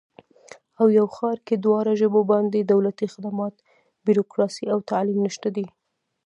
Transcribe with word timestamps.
او 0.79 0.85
یو 0.97 1.07
ښار 1.15 1.37
کې 1.47 1.55
دواړه 1.65 1.91
ژبو 2.01 2.21
باندې 2.31 2.57
دولتي 2.71 3.05
خدمات، 3.13 3.53
بیروکراسي 4.05 4.65
او 4.73 4.79
تعلیم 4.89 5.19
نشته 5.27 5.47
دی 5.55 5.65